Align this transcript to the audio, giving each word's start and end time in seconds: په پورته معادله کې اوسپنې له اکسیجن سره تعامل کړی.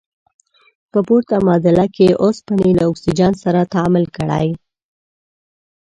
په 0.91 0.99
پورته 1.07 1.35
معادله 1.45 1.85
کې 1.95 2.17
اوسپنې 2.23 2.69
له 2.77 2.83
اکسیجن 2.91 3.31
سره 3.43 3.69
تعامل 3.73 4.05
کړی. 4.17 4.47